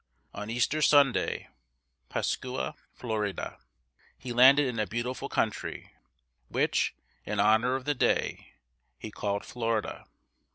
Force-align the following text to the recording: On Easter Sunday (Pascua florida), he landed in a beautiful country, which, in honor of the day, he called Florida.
On 0.33 0.49
Easter 0.49 0.81
Sunday 0.81 1.47
(Pascua 2.09 2.73
florida), 2.91 3.59
he 4.17 4.33
landed 4.33 4.65
in 4.65 4.79
a 4.79 4.87
beautiful 4.87 5.29
country, 5.29 5.93
which, 6.49 6.95
in 7.23 7.39
honor 7.39 7.75
of 7.75 7.85
the 7.85 7.93
day, 7.93 8.53
he 8.97 9.11
called 9.11 9.45
Florida. 9.45 10.05